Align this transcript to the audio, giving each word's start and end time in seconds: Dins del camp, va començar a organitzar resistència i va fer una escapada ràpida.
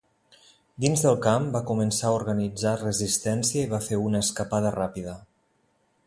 Dins 0.83 1.01
del 1.07 1.17
camp, 1.25 1.43
va 1.55 1.61
començar 1.71 2.07
a 2.11 2.15
organitzar 2.21 2.73
resistència 2.83 3.65
i 3.65 3.69
va 3.75 3.81
fer 3.89 3.99
una 4.07 4.23
escapada 4.29 4.71
ràpida. 4.77 5.15